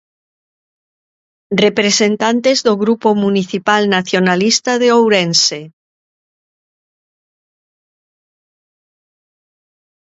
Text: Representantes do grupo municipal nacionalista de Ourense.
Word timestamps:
Representantes 1.65 2.57
do 2.67 2.73
grupo 2.83 3.09
municipal 3.23 3.81
nacionalista 3.95 4.71
de 4.81 4.87
Ourense. 4.97 5.61